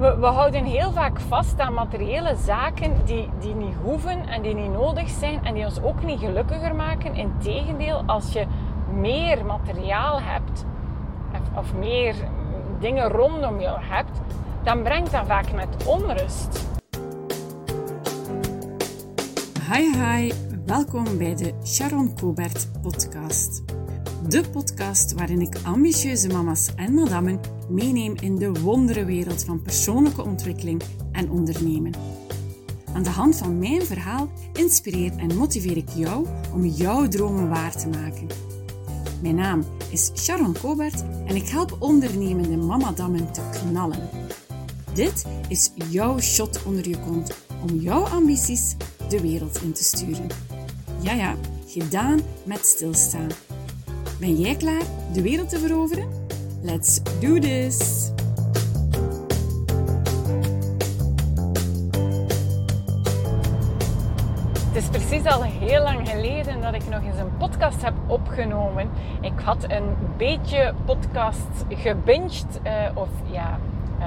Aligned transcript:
we, 0.00 0.16
we, 0.18 0.26
houden 0.26 0.64
heel 0.64 0.92
vaak 0.92 1.20
vast 1.20 1.58
aan 1.58 1.74
materiële 1.74 2.36
zaken 2.44 3.04
die, 3.04 3.28
die 3.40 3.54
niet 3.54 3.74
hoeven 3.82 4.28
en 4.28 4.42
die 4.42 4.54
niet 4.54 4.72
nodig 4.72 5.08
zijn 5.08 5.44
en 5.44 5.54
die 5.54 5.64
ons 5.64 5.80
ook 5.82 6.04
niet 6.04 6.18
gelukkiger 6.18 6.74
maken. 6.74 7.14
Integendeel, 7.14 8.02
als 8.06 8.32
je 8.32 8.46
meer 8.94 9.44
materiaal 9.44 10.20
hebt 10.20 10.64
of, 11.56 11.74
meer 11.74 12.14
dingen 12.78 13.08
rondom 13.08 13.60
jou 13.60 13.78
hebt, 13.82 14.20
dan 14.62 14.82
brengt 14.82 15.10
dat 15.10 15.26
vaak 15.26 15.52
met 15.52 15.86
onrust. 15.86 16.68
Hi 19.72 20.02
hi, 20.02 20.32
welkom 20.66 21.18
bij 21.18 21.36
de 21.36 21.54
Sharon 21.64 22.14
Cobert 22.14 22.68
podcast. 22.82 23.62
De 24.28 24.44
podcast 24.52 25.12
waarin 25.12 25.40
ik 25.40 25.56
ambitieuze 25.62 26.28
mama's 26.28 26.68
en 26.76 26.94
madammen 26.94 27.40
meeneem 27.68 28.14
in 28.20 28.36
de 28.36 28.52
wonderenwereld 28.52 29.44
van 29.44 29.62
persoonlijke 29.62 30.24
ontwikkeling 30.24 30.82
en 31.12 31.30
ondernemen. 31.30 31.92
Aan 32.94 33.02
de 33.02 33.10
hand 33.10 33.36
van 33.36 33.58
mijn 33.58 33.82
verhaal 33.82 34.30
inspireer 34.52 35.12
en 35.16 35.36
motiveer 35.36 35.76
ik 35.76 35.88
jou 35.88 36.26
om 36.52 36.66
jouw 36.66 37.08
dromen 37.08 37.48
waar 37.48 37.76
te 37.76 37.88
maken. 37.88 38.26
Mijn 39.22 39.34
naam 39.34 39.64
is 39.90 40.10
Sharon 40.14 40.56
Cobert 40.60 41.04
en 41.26 41.36
ik 41.36 41.48
help 41.48 41.76
ondernemende 41.78 42.56
mamadammen 42.56 43.32
te 43.32 43.40
knallen. 43.50 44.08
Dit 44.94 45.26
is 45.48 45.70
jouw 45.88 46.20
shot 46.20 46.62
onder 46.62 46.88
je 46.88 46.98
kont 46.98 47.36
om 47.68 47.76
jouw 47.76 48.04
ambities 48.04 48.76
de 49.08 49.20
wereld 49.20 49.62
in 49.62 49.72
te 49.72 49.84
sturen. 49.84 50.26
Ja 51.02 51.12
ja, 51.12 51.36
gedaan 51.66 52.20
met 52.44 52.66
stilstaan. 52.66 53.28
Ben 54.20 54.34
jij 54.34 54.54
klaar 54.54 54.82
de 55.12 55.22
wereld 55.22 55.48
te 55.48 55.58
veroveren? 55.58 56.08
Let's 56.62 57.02
do 57.20 57.38
this! 57.38 58.10
Het 64.66 64.76
is 64.76 64.88
precies 64.88 65.24
al 65.24 65.42
heel 65.42 65.82
lang 65.82 66.08
geleden 66.08 66.60
dat 66.60 66.74
ik 66.74 66.88
nog 66.88 67.02
eens 67.02 67.18
een 67.18 67.36
podcast 67.38 67.82
heb 67.82 67.94
opgenomen. 68.06 68.90
Ik 69.20 69.40
had 69.44 69.64
een 69.68 69.96
beetje 70.16 70.74
podcast 70.84 71.64
gebinged, 71.68 72.60
uh, 72.64 72.72
of 72.94 73.08
ja, 73.30 73.58
uh, 73.98 74.06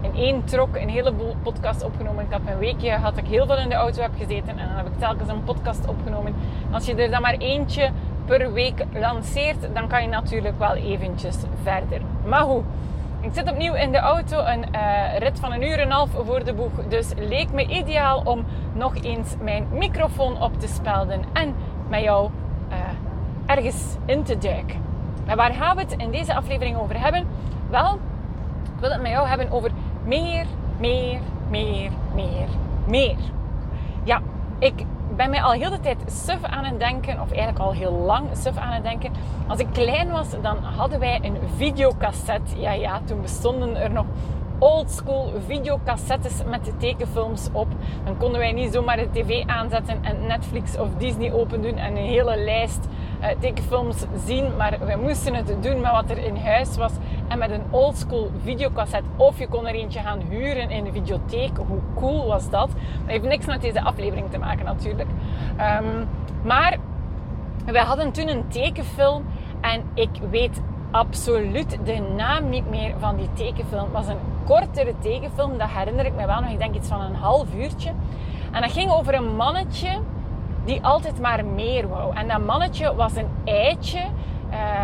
in 0.00 0.14
één 0.14 0.44
trok 0.44 0.76
een 0.76 0.88
heleboel 0.88 1.34
podcasts 1.42 1.82
opgenomen. 1.82 2.24
Ik 2.24 2.32
had 2.32 2.40
een 2.46 2.58
weekje 2.58 2.90
had 2.90 3.16
ik 3.16 3.26
heel 3.26 3.46
veel 3.46 3.58
in 3.58 3.68
de 3.68 3.74
auto 3.74 4.02
heb 4.02 4.12
gezeten 4.18 4.58
en 4.58 4.66
dan 4.66 4.76
heb 4.76 4.86
ik 4.86 4.98
telkens 4.98 5.28
een 5.28 5.44
podcast 5.44 5.88
opgenomen. 5.88 6.34
Als 6.70 6.86
je 6.86 6.94
er 6.94 7.10
dan 7.10 7.22
maar 7.22 7.36
eentje 7.38 7.90
per 8.26 8.52
week 8.52 8.84
lanceert, 8.92 9.74
dan 9.74 9.88
kan 9.88 10.02
je 10.02 10.08
natuurlijk 10.08 10.58
wel 10.58 10.74
eventjes 10.74 11.36
verder. 11.62 12.00
Maar 12.24 12.42
hoe? 12.42 12.62
Ik 13.20 13.30
zit 13.32 13.50
opnieuw 13.50 13.74
in 13.74 13.92
de 13.92 13.98
auto, 13.98 14.44
een 14.44 14.64
uh, 14.74 15.18
rit 15.18 15.40
van 15.40 15.52
een 15.52 15.62
uur 15.62 15.78
en 15.78 15.86
een 15.86 15.90
half 15.90 16.10
voor 16.10 16.44
de 16.44 16.54
boeg. 16.54 16.86
Dus 16.88 17.12
leek 17.16 17.52
me 17.52 17.66
ideaal 17.66 18.22
om 18.24 18.44
nog 18.72 18.96
eens 19.02 19.34
mijn 19.40 19.66
microfoon 19.72 20.42
op 20.42 20.60
te 20.60 20.66
spelden 20.68 21.22
en 21.32 21.54
met 21.88 22.02
jou 22.02 22.30
uh, 22.70 22.76
ergens 23.46 23.96
in 24.04 24.22
te 24.22 24.38
duiken. 24.38 24.80
En 25.26 25.36
waar 25.36 25.52
gaan 25.52 25.76
we 25.76 25.82
het 25.82 25.94
in 25.96 26.10
deze 26.10 26.34
aflevering 26.34 26.76
over 26.78 27.00
hebben? 27.00 27.26
Wel, 27.70 27.94
ik 28.74 28.80
wil 28.80 28.90
het 28.90 29.02
met 29.02 29.10
jou 29.10 29.28
hebben 29.28 29.50
over 29.50 29.70
meer, 30.04 30.46
meer, 30.78 31.18
meer, 31.50 31.90
meer, 32.14 32.48
meer. 32.86 33.16
Ja, 34.04 34.20
ik 34.58 34.84
ben 35.16 35.30
mij 35.30 35.42
al 35.42 35.52
heel 35.52 35.70
de 35.70 35.80
tijd 35.80 35.96
suf 36.06 36.42
aan 36.42 36.64
het 36.64 36.78
denken, 36.78 37.20
of 37.20 37.30
eigenlijk 37.30 37.58
al 37.58 37.72
heel 37.72 37.92
lang 37.92 38.28
suf 38.32 38.56
aan 38.56 38.72
het 38.72 38.82
denken. 38.82 39.12
Als 39.46 39.58
ik 39.58 39.66
klein 39.72 40.10
was, 40.10 40.28
dan 40.42 40.56
hadden 40.56 40.98
wij 40.98 41.18
een 41.22 41.36
videocassette. 41.56 42.60
Ja, 42.60 42.72
ja, 42.72 43.00
toen 43.04 43.20
bestonden 43.20 43.76
er 43.76 43.90
nog 43.90 44.06
oldschool 44.58 45.32
videocassettes 45.46 46.32
met 46.46 46.64
de 46.64 46.76
tekenfilms 46.76 47.48
op. 47.52 47.68
Dan 48.04 48.16
konden 48.16 48.40
wij 48.40 48.52
niet 48.52 48.72
zomaar 48.72 48.96
de 48.96 49.10
tv 49.12 49.46
aanzetten 49.46 50.04
en 50.04 50.26
Netflix 50.26 50.78
of 50.78 50.88
Disney 50.98 51.32
open 51.32 51.62
doen 51.62 51.76
en 51.76 51.96
een 51.96 52.04
hele 52.04 52.36
lijst 52.36 52.88
uh, 53.20 53.26
tekenfilms 53.40 54.04
zien. 54.26 54.56
Maar 54.56 54.78
we 54.80 54.96
moesten 55.02 55.34
het 55.34 55.62
doen 55.62 55.80
met 55.80 55.90
wat 55.90 56.10
er 56.10 56.18
in 56.18 56.36
huis 56.36 56.76
was 56.76 56.92
en 57.28 57.38
met 57.38 57.50
een 57.50 57.62
oldschool 57.70 58.30
videocassette. 58.42 59.08
Of 59.16 59.38
je 59.38 59.48
kon 59.48 59.66
er 59.66 59.74
eentje 59.74 60.00
gaan 60.00 60.20
huren 60.28 60.70
in 60.70 60.84
de 60.84 60.92
videotheek. 60.92 61.56
Hoe 61.56 61.80
cool 61.94 62.26
was 62.26 62.50
dat? 62.50 62.68
Dat 62.68 62.76
heeft 63.06 63.24
niks 63.24 63.46
met 63.46 63.60
deze 63.60 63.82
aflevering 63.82 64.30
te 64.30 64.38
maken 64.38 64.64
natuurlijk. 64.64 65.08
Um, 65.80 66.08
maar 66.42 66.76
wij 67.64 67.82
hadden 67.82 68.12
toen 68.12 68.28
een 68.28 68.48
tekenfilm 68.48 69.24
en 69.60 69.82
ik 69.94 70.10
weet 70.30 70.60
absoluut 70.90 71.78
de 71.84 72.12
naam 72.16 72.48
niet 72.48 72.70
meer 72.70 72.94
van 72.98 73.16
die 73.16 73.28
tekenfilm. 73.32 73.82
Het 73.82 73.92
was 73.92 74.06
een 74.06 74.18
kortere 74.44 74.94
tekenfilm, 74.98 75.58
dat 75.58 75.68
herinner 75.70 76.06
ik 76.06 76.14
me 76.14 76.26
wel 76.26 76.40
nog. 76.40 76.50
Ik 76.50 76.58
denk 76.58 76.74
iets 76.74 76.88
van 76.88 77.00
een 77.00 77.14
half 77.14 77.54
uurtje. 77.54 77.92
En 78.52 78.60
dat 78.60 78.72
ging 78.72 78.90
over 78.90 79.14
een 79.14 79.36
mannetje 79.36 80.00
die 80.64 80.82
altijd 80.82 81.20
maar 81.20 81.44
meer 81.44 81.88
wou. 81.88 82.14
En 82.16 82.28
dat 82.28 82.44
mannetje 82.44 82.94
was 82.94 83.16
een 83.16 83.28
eitje 83.44 84.00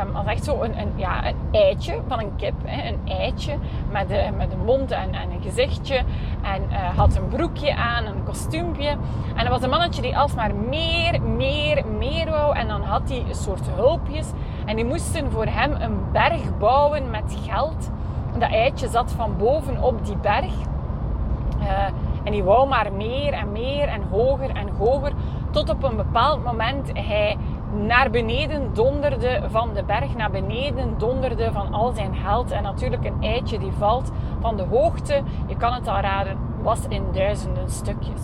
Um, 0.03 0.17
als 0.17 0.27
echt 0.27 0.45
zo 0.45 0.63
een, 0.63 0.93
ja, 0.97 1.27
een 1.27 1.37
eitje 1.53 2.01
van 2.09 2.19
een 2.19 2.37
kip. 2.37 2.55
Hè, 2.65 2.89
een 2.89 3.01
eitje 3.05 3.55
met, 3.91 4.09
de, 4.09 4.29
met 4.37 4.53
een 4.53 4.65
mond 4.65 4.91
en, 4.91 5.15
en 5.15 5.31
een 5.31 5.43
gezichtje. 5.43 5.97
En 6.43 6.63
uh, 6.71 6.97
had 6.97 7.17
een 7.17 7.29
broekje 7.29 7.77
aan, 7.77 8.05
een 8.05 8.25
kostuumpje. 8.25 8.89
En 9.35 9.45
dat 9.45 9.49
was 9.49 9.63
een 9.63 9.71
mannetje 9.71 10.03
die 10.03 10.19
alsmaar 10.19 10.55
meer, 10.55 11.23
meer, 11.23 11.85
meer 11.99 12.31
wou. 12.31 12.57
En 12.57 12.69
dan 12.69 12.83
had 12.83 13.09
hij 13.09 13.25
een 13.29 13.35
soort 13.35 13.71
hulpjes. 13.75 14.31
En 14.65 14.77
die 14.77 14.85
moesten 14.85 15.31
voor 15.31 15.47
hem 15.47 15.73
een 15.81 16.11
berg 16.13 16.59
bouwen 16.59 17.11
met 17.11 17.37
geld. 17.47 17.91
Dat 18.39 18.51
eitje 18.51 18.89
zat 18.89 19.13
van 19.13 19.37
boven 19.37 19.83
op 19.83 20.07
die 20.07 20.17
berg. 20.17 20.53
Uh, 21.61 21.69
en 22.25 22.33
die 22.33 22.43
wou 22.43 22.69
maar 22.69 22.93
meer 22.93 23.33
en 23.33 23.53
meer 23.53 23.89
en 23.89 24.03
hoger 24.11 24.51
en 24.51 24.69
hoger. 24.79 25.13
Tot 25.51 25.71
op 25.71 25.83
een 25.83 25.97
bepaald 25.97 26.45
moment 26.45 26.91
hij 26.93 27.37
naar 27.73 28.11
beneden 28.11 28.75
donderde 28.75 29.43
van 29.51 29.75
de 29.75 29.85
berg, 29.85 30.15
naar 30.17 30.31
beneden 30.31 30.95
donderde 30.99 31.53
van 31.53 31.73
al 31.73 31.93
zijn 31.93 32.15
geld. 32.15 32.51
En 32.51 32.63
natuurlijk 32.63 33.05
een 33.05 33.23
eitje 33.23 33.59
die 33.59 33.73
valt 33.79 34.11
van 34.41 34.57
de 34.57 34.63
hoogte, 34.63 35.23
je 35.47 35.57
kan 35.57 35.73
het 35.73 35.89
al 35.89 36.01
raden, 36.01 36.39
was 36.63 36.81
in 36.89 37.05
duizenden 37.13 37.71
stukjes. 37.71 38.21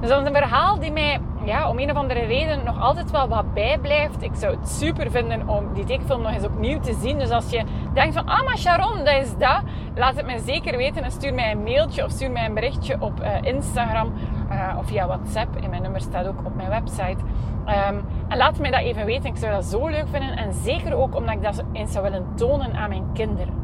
Dus 0.00 0.10
dat 0.10 0.20
is 0.20 0.26
een 0.26 0.34
verhaal 0.34 0.78
die 0.78 0.92
mij 0.92 1.20
ja, 1.44 1.68
om 1.68 1.78
een 1.78 1.90
of 1.90 1.96
andere 1.96 2.20
reden 2.20 2.64
nog 2.64 2.80
altijd 2.80 3.10
wel 3.10 3.28
wat 3.28 3.54
bijblijft. 3.54 4.22
Ik 4.22 4.34
zou 4.34 4.56
het 4.56 4.68
super 4.68 5.10
vinden 5.10 5.48
om 5.48 5.74
die 5.74 5.84
tekenfilm 5.84 6.22
nog 6.22 6.32
eens 6.32 6.44
opnieuw 6.44 6.80
te 6.80 6.94
zien. 7.00 7.18
Dus 7.18 7.30
als 7.30 7.50
je 7.50 7.62
denkt 7.94 8.14
van, 8.14 8.26
ah 8.26 8.44
maar 8.44 8.58
Sharon, 8.58 9.04
dat 9.04 9.22
is 9.22 9.36
dat. 9.36 9.62
Laat 9.94 10.16
het 10.16 10.26
mij 10.26 10.38
zeker 10.38 10.76
weten 10.76 11.04
en 11.04 11.10
stuur 11.10 11.34
mij 11.34 11.50
een 11.50 11.62
mailtje 11.62 12.04
of 12.04 12.10
stuur 12.10 12.30
mij 12.30 12.44
een 12.44 12.54
berichtje 12.54 12.96
op 13.00 13.20
uh, 13.20 13.28
Instagram 13.42 14.12
uh, 14.52 14.78
of 14.78 14.86
via 14.86 15.06
WhatsApp. 15.06 15.56
En 15.56 15.70
mijn 15.70 15.82
nummer 15.82 16.00
staat 16.00 16.26
ook 16.26 16.38
op 16.44 16.54
mijn 16.54 16.68
website. 16.68 17.18
Um, 17.66 18.04
en 18.28 18.36
laat 18.36 18.58
mij 18.58 18.70
dat 18.70 18.80
even 18.80 19.04
weten. 19.04 19.30
Ik 19.30 19.36
zou 19.36 19.52
dat 19.52 19.64
zo 19.64 19.88
leuk 19.88 20.08
vinden. 20.08 20.36
En 20.36 20.52
zeker 20.52 20.94
ook 20.94 21.16
omdat 21.16 21.34
ik 21.34 21.42
dat 21.42 21.64
eens 21.72 21.92
zou 21.92 22.04
willen 22.04 22.26
tonen 22.34 22.74
aan 22.74 22.88
mijn 22.88 23.12
kinderen. 23.12 23.54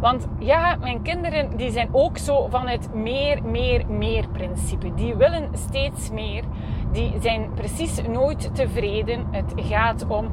Want 0.00 0.28
ja, 0.38 0.76
mijn 0.80 1.02
kinderen 1.02 1.56
die 1.56 1.70
zijn 1.70 1.88
ook 1.92 2.18
zo 2.18 2.48
van 2.48 2.68
het 2.68 2.94
meer, 2.94 3.42
meer, 3.44 3.84
meer 3.88 4.28
principe. 4.28 4.94
Die 4.94 5.14
willen 5.14 5.48
steeds 5.52 6.10
meer. 6.10 6.44
Die 6.92 7.14
zijn 7.20 7.50
precies 7.54 8.02
nooit 8.08 8.54
tevreden. 8.54 9.26
Het 9.30 9.52
gaat 9.56 10.06
om 10.08 10.24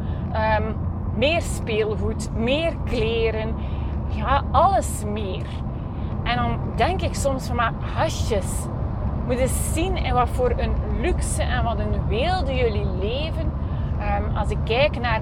um, 0.57 0.75
meer 1.15 1.41
speelgoed, 1.41 2.29
meer 2.35 2.73
kleren. 2.85 3.55
Ja, 4.07 4.43
alles 4.51 5.03
meer. 5.05 5.45
En 6.23 6.35
dan 6.35 6.59
denk 6.75 7.01
ik 7.01 7.13
soms 7.13 7.47
van, 7.47 7.59
hasjes, 7.95 8.65
moet 9.29 9.37
eens 9.37 9.73
zien 9.73 9.97
in 9.97 10.13
wat 10.13 10.29
voor 10.29 10.53
een 10.57 10.73
luxe 11.01 11.43
en 11.43 11.63
wat 11.63 11.79
een 11.79 12.07
weelde 12.07 12.55
jullie 12.55 12.85
leven. 12.99 13.51
Um, 14.21 14.37
als 14.37 14.49
ik 14.49 14.57
kijk 14.63 14.99
naar 14.99 15.21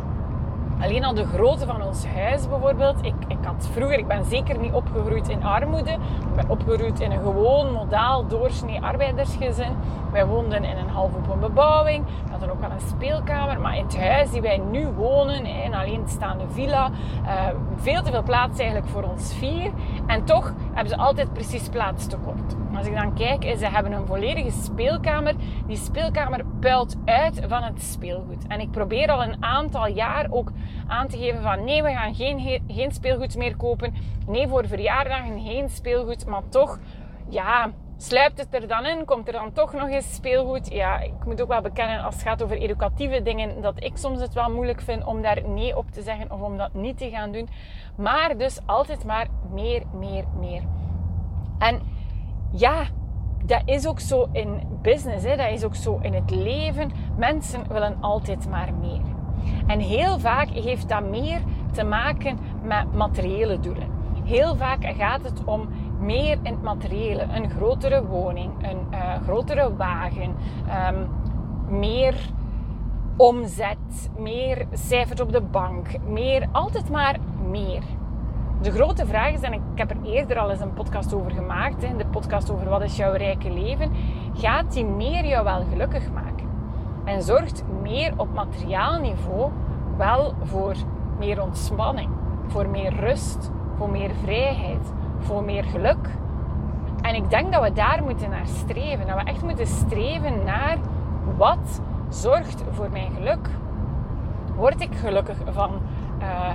alleen 0.79 1.03
al 1.03 1.13
de 1.13 1.25
grootte 1.25 1.65
van 1.65 1.81
ons 1.81 2.05
huis 2.05 2.47
bijvoorbeeld. 2.47 2.95
Ik, 3.01 3.13
ik 3.27 3.37
had 3.43 3.69
vroeger, 3.71 3.97
ik 3.97 4.07
ben 4.07 4.25
zeker 4.25 4.59
niet 4.59 4.73
opgegroeid 4.73 5.29
in 5.29 5.43
armoede. 5.43 5.91
Ik 5.91 6.35
ben 6.35 6.49
opgegroeid 6.49 6.99
in 6.99 7.11
een 7.11 7.21
gewoon, 7.21 7.71
modaal, 7.71 8.27
doorsnee 8.27 8.81
arbeidersgezin. 8.81 9.75
Wij 10.11 10.25
woonden 10.25 10.63
in 10.63 10.77
een 10.77 10.89
half 10.89 11.15
open 11.15 11.39
bebouwing. 11.39 12.05
We 12.05 12.31
hadden 12.31 12.51
ook 12.51 12.59
wel 12.59 12.71
een 12.71 12.87
speelkamer. 12.87 13.59
Maar 13.59 13.77
in 13.77 13.83
het 13.83 13.97
huis 13.97 14.31
die 14.31 14.41
wij 14.41 14.57
nu 14.71 14.87
wonen, 14.87 15.45
in 15.45 15.65
een 15.65 15.75
alleenstaande 15.75 16.43
villa, 16.51 16.89
uh, 17.23 17.31
veel 17.75 18.01
te 18.01 18.11
veel 18.11 18.23
plaats 18.23 18.59
eigenlijk 18.59 18.89
voor 18.89 19.03
ons 19.03 19.33
vier. 19.33 19.71
En 20.07 20.25
toch 20.25 20.53
hebben 20.73 20.89
ze 20.89 20.97
altijd 20.97 21.33
precies 21.33 21.69
plaats 21.69 22.07
tekort. 22.07 22.55
Als 22.75 22.87
ik 22.87 22.95
dan 22.95 23.13
kijk, 23.13 23.43
ze 23.57 23.65
hebben 23.65 23.91
een 23.91 24.05
volledige 24.05 24.51
speelkamer. 24.51 25.33
Die 25.67 25.77
speelkamer 25.77 26.45
puilt 26.59 26.95
uit 27.05 27.41
van 27.47 27.63
het 27.63 27.81
speelgoed. 27.81 28.47
En 28.47 28.59
ik 28.59 28.71
probeer 28.71 29.11
al 29.11 29.23
een 29.23 29.43
aantal 29.43 29.87
jaar 29.87 30.27
ook 30.29 30.51
aan 30.87 31.07
te 31.07 31.17
geven 31.17 31.41
van 31.41 31.63
nee, 31.63 31.83
we 31.83 31.91
gaan 31.91 32.15
geen, 32.15 32.61
geen 32.67 32.91
speelgoed 32.91 33.37
meer 33.37 33.55
kopen. 33.55 33.93
Nee, 34.27 34.47
voor 34.47 34.67
verjaardagen 34.67 35.41
geen 35.41 35.69
speelgoed. 35.69 36.25
Maar 36.25 36.49
toch, 36.49 36.79
ja, 37.29 37.71
sluipt 37.97 38.37
het 38.37 38.53
er 38.53 38.67
dan 38.67 38.85
in? 38.85 39.05
Komt 39.05 39.27
er 39.27 39.33
dan 39.33 39.53
toch 39.53 39.73
nog 39.73 39.89
eens 39.89 40.13
speelgoed? 40.13 40.71
Ja, 40.71 40.99
ik 40.99 41.25
moet 41.25 41.41
ook 41.41 41.47
wel 41.47 41.61
bekennen 41.61 42.03
als 42.03 42.13
het 42.13 42.23
gaat 42.23 42.43
over 42.43 42.57
educatieve 42.57 43.21
dingen, 43.21 43.61
dat 43.61 43.83
ik 43.83 43.97
soms 43.97 44.21
het 44.21 44.33
wel 44.33 44.51
moeilijk 44.51 44.81
vind 44.81 45.05
om 45.05 45.21
daar 45.21 45.41
nee 45.47 45.77
op 45.77 45.91
te 45.91 46.01
zeggen 46.01 46.31
of 46.31 46.41
om 46.41 46.57
dat 46.57 46.73
niet 46.73 46.97
te 46.97 47.09
gaan 47.09 47.31
doen. 47.31 47.49
Maar 47.97 48.37
dus 48.37 48.59
altijd 48.65 49.03
maar 49.05 49.27
meer, 49.51 49.83
meer, 49.93 50.23
meer. 50.39 50.61
En 51.57 51.81
ja, 52.51 52.83
dat 53.45 53.61
is 53.65 53.87
ook 53.87 53.99
zo 53.99 54.29
in 54.31 54.61
business, 54.81 55.25
hè? 55.25 55.35
dat 55.35 55.51
is 55.51 55.63
ook 55.63 55.75
zo 55.75 55.99
in 56.01 56.13
het 56.13 56.29
leven. 56.29 56.91
Mensen 57.17 57.67
willen 57.67 57.97
altijd 58.01 58.49
maar 58.49 58.73
meer. 58.73 59.01
En 59.67 59.79
heel 59.79 60.19
vaak 60.19 60.49
heeft 60.49 60.89
dat 60.89 61.09
meer 61.09 61.39
te 61.71 61.83
maken 61.83 62.39
met 62.63 62.93
materiële 62.93 63.59
doelen. 63.59 63.95
Heel 64.23 64.55
vaak 64.55 64.85
gaat 64.85 65.23
het 65.23 65.43
om 65.45 65.69
meer 65.99 66.37
in 66.43 66.53
het 66.53 66.61
materiële. 66.61 67.21
Een 67.21 67.49
grotere 67.49 68.05
woning, 68.05 68.51
een 68.61 68.87
uh, 68.91 68.99
grotere 69.23 69.75
wagen, 69.75 70.35
um, 70.89 71.07
meer 71.79 72.15
omzet, 73.17 74.09
meer 74.17 74.67
cijfers 74.73 75.21
op 75.21 75.31
de 75.31 75.41
bank, 75.41 75.87
meer, 76.07 76.47
altijd 76.51 76.89
maar 76.89 77.17
meer. 77.49 77.83
De 78.61 78.71
grote 78.71 79.05
vraag 79.05 79.31
is, 79.31 79.41
en 79.41 79.53
ik 79.53 79.61
heb 79.75 79.89
er 79.89 79.97
eerder 80.03 80.39
al 80.39 80.51
eens 80.51 80.59
een 80.59 80.73
podcast 80.73 81.13
over 81.13 81.31
gemaakt, 81.31 81.81
de 81.81 82.05
podcast 82.11 82.51
over 82.51 82.69
wat 82.69 82.81
is 82.81 82.95
jouw 82.95 83.13
rijke 83.13 83.51
leven, 83.51 83.91
gaat 84.33 84.73
die 84.73 84.85
meer 84.85 85.25
jou 85.25 85.43
wel 85.43 85.63
gelukkig 85.69 86.11
maken? 86.11 86.47
En 87.03 87.21
zorgt 87.21 87.63
meer 87.81 88.13
op 88.17 88.33
materiaal 88.33 88.99
niveau 88.99 89.51
wel 89.97 90.33
voor 90.43 90.75
meer 91.19 91.41
ontspanning, 91.41 92.09
voor 92.47 92.69
meer 92.69 92.93
rust, 92.99 93.51
voor 93.77 93.89
meer 93.89 94.11
vrijheid, 94.23 94.93
voor 95.19 95.43
meer 95.43 95.63
geluk? 95.63 96.09
En 97.01 97.15
ik 97.15 97.29
denk 97.29 97.53
dat 97.53 97.63
we 97.63 97.73
daar 97.73 98.03
moeten 98.03 98.29
naar 98.29 98.47
streven. 98.47 99.07
Dat 99.07 99.15
we 99.15 99.29
echt 99.29 99.41
moeten 99.41 99.67
streven 99.67 100.43
naar 100.43 100.77
wat 101.37 101.81
zorgt 102.09 102.63
voor 102.71 102.89
mijn 102.91 103.11
geluk. 103.11 103.49
Word 104.55 104.81
ik 104.81 104.95
gelukkig 104.95 105.37
van 105.49 105.71
uh, 106.21 106.49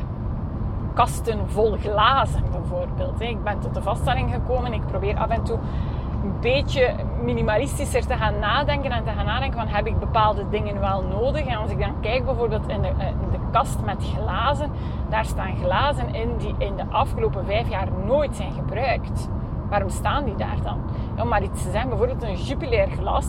kasten 0.95 1.51
vol 1.51 1.77
glazen 1.77 2.43
bijvoorbeeld. 2.51 3.21
Ik 3.21 3.43
ben 3.43 3.61
tot 3.61 3.75
de 3.75 3.83
vaststelling 3.83 4.33
gekomen. 4.33 4.73
Ik 4.73 4.87
probeer 4.87 5.17
af 5.17 5.29
en 5.29 5.43
toe 5.43 5.59
een 6.23 6.41
beetje 6.41 6.95
minimalistischer 7.23 8.07
te 8.07 8.17
gaan 8.17 8.39
nadenken 8.39 8.91
en 8.91 9.05
te 9.05 9.11
gaan 9.11 9.25
nadenken 9.25 9.59
van 9.59 9.69
heb 9.69 9.87
ik 9.87 9.99
bepaalde 9.99 10.49
dingen 10.51 10.81
wel 10.81 11.03
nodig. 11.03 11.47
En 11.47 11.57
als 11.57 11.71
ik 11.71 11.79
dan 11.79 12.01
kijk 12.01 12.25
bijvoorbeeld 12.25 12.69
in 12.69 12.83
de, 12.83 12.89
eh, 12.89 13.07
de 13.31 13.39
kast 13.53 13.81
met 13.85 14.05
glazen, 14.15 14.71
daar 15.09 15.25
staan 15.25 15.57
glazen 15.57 16.15
in 16.15 16.37
die 16.37 16.55
in 16.59 16.77
de 16.77 16.85
afgelopen 16.91 17.45
vijf 17.45 17.69
jaar 17.69 17.89
nooit 18.07 18.37
zijn 18.37 18.53
gebruikt. 18.53 19.29
Waarom 19.69 19.89
staan 19.89 20.25
die 20.25 20.37
daar 20.37 20.63
dan? 20.63 20.81
Om 21.21 21.29
maar 21.29 21.43
iets 21.43 21.63
te 21.63 21.71
zeggen, 21.71 21.89
bijvoorbeeld 21.89 22.23
een 22.23 22.37
Jupiler 22.37 22.89
glas 22.89 23.27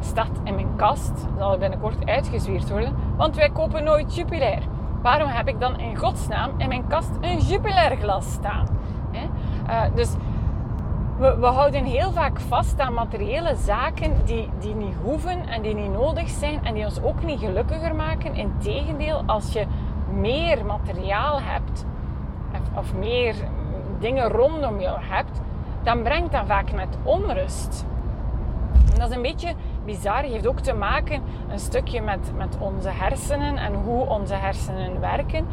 staat 0.00 0.40
in 0.44 0.54
mijn 0.54 0.76
kast, 0.76 1.26
zal 1.38 1.58
binnenkort 1.58 2.06
uitgezwierd 2.06 2.70
worden, 2.70 2.94
want 3.16 3.36
wij 3.36 3.50
kopen 3.50 3.84
nooit 3.84 4.14
Jupiler. 4.14 4.58
Waarom 5.02 5.28
heb 5.28 5.48
ik 5.48 5.60
dan 5.60 5.78
in 5.78 5.96
godsnaam 5.96 6.50
in 6.56 6.68
mijn 6.68 6.86
kast 6.86 7.10
een 7.20 7.38
Jupiler 7.38 7.96
glas 7.96 8.32
staan? 8.32 8.66
Uh, 9.68 9.82
dus 9.94 10.14
we, 11.18 11.36
we, 11.38 11.46
houden 11.46 11.84
heel 11.84 12.12
vaak 12.12 12.40
vast 12.40 12.80
aan 12.80 12.94
materiële 12.94 13.56
zaken 13.56 14.12
die, 14.24 14.48
die 14.58 14.74
niet 14.74 14.94
hoeven 15.02 15.48
en 15.48 15.62
die 15.62 15.74
niet 15.74 15.92
nodig 15.92 16.28
zijn 16.28 16.64
en 16.64 16.74
die 16.74 16.84
ons 16.84 17.02
ook 17.02 17.22
niet 17.22 17.38
gelukkiger 17.38 17.94
maken. 17.94 18.34
Integendeel, 18.34 19.22
als 19.26 19.52
je 19.52 19.66
meer 20.12 20.64
materiaal 20.64 21.40
hebt 21.42 21.86
of, 22.52 22.78
of 22.78 22.94
meer 22.94 23.34
dingen 23.98 24.28
rondom 24.28 24.80
jou 24.80 24.98
hebt, 25.00 25.40
dan 25.82 26.02
brengt 26.02 26.32
dat 26.32 26.46
vaak 26.46 26.72
met 26.72 26.96
onrust. 27.02 27.86
En 28.92 28.98
dat 28.98 29.10
is 29.10 29.16
een 29.16 29.22
beetje 29.22 29.54
bizar. 29.84 30.22
Heeft 30.22 30.46
ook 30.46 30.60
te 30.60 30.74
maken 30.74 31.22
een 31.48 31.58
stukje 31.58 32.00
met, 32.00 32.32
met 32.36 32.56
onze 32.58 32.88
hersenen 32.88 33.56
en 33.56 33.74
hoe 33.74 34.06
onze 34.06 34.34
hersenen 34.34 35.00
werken. 35.00 35.46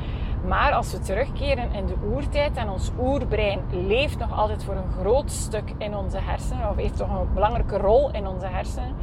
Maar 0.47 0.73
als 0.73 0.91
we 0.91 0.99
terugkeren 0.99 1.73
in 1.73 1.85
de 1.85 1.95
oertijd 2.13 2.57
en 2.57 2.69
ons 2.69 2.91
oerbrein 2.99 3.59
leeft 3.69 4.17
nog 4.17 4.37
altijd 4.37 4.63
voor 4.63 4.75
een 4.75 4.91
groot 4.99 5.31
stuk 5.31 5.73
in 5.77 5.95
onze 5.95 6.17
hersenen, 6.17 6.69
of 6.69 6.75
heeft 6.75 6.97
toch 6.97 7.09
een 7.09 7.33
belangrijke 7.33 7.77
rol 7.77 8.11
in 8.11 8.27
onze 8.27 8.45
hersenen. 8.45 8.95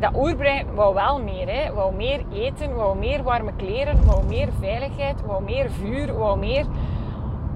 Dat 0.00 0.16
oerbrein 0.16 0.74
wou 0.74 0.94
wel 0.94 1.22
meer, 1.22 1.48
hè. 1.48 1.72
wou 1.72 1.94
meer 1.94 2.24
eten, 2.32 2.74
wou 2.74 2.98
meer 2.98 3.22
warme 3.22 3.52
kleren, 3.56 4.04
wou 4.04 4.24
meer 4.24 4.48
veiligheid, 4.60 5.26
wou 5.26 5.42
meer 5.42 5.70
vuur, 5.70 6.16
wou 6.16 6.38
meer. 6.38 6.64